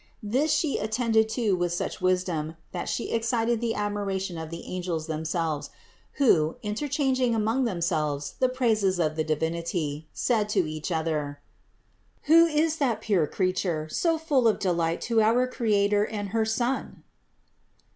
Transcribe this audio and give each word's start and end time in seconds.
This 0.23 0.51
She 0.51 0.79
attended 0.79 1.29
to 1.29 1.55
with 1.55 1.71
such 1.73 2.01
wisdom, 2.01 2.55
that 2.71 2.89
She 2.89 3.11
excited 3.11 3.61
the 3.61 3.75
admiration 3.75 4.35
of 4.35 4.49
THE 4.49 4.61
INCARNATION 4.65 4.99
597 4.99 5.25
the 5.29 5.41
angels 5.45 5.61
themselves, 5.85 5.99
who, 6.13 6.57
interchanging 6.67 7.35
among 7.35 7.65
them 7.65 7.81
selves 7.81 8.33
the 8.39 8.49
praises 8.49 8.97
of 8.99 9.15
the 9.15 9.23
Divinity, 9.23 10.07
said 10.11 10.49
to 10.49 10.67
each 10.67 10.91
other: 10.91 11.39
"Who 12.23 12.47
is 12.47 12.77
that 12.77 13.01
pure 13.01 13.27
Creature, 13.27 13.89
so 13.91 14.17
full 14.17 14.47
of 14.47 14.57
delight 14.57 15.01
to 15.01 15.21
our 15.21 15.45
Creator 15.45 16.07
and 16.07 16.29
her 16.29 16.45
Son? 16.45 17.03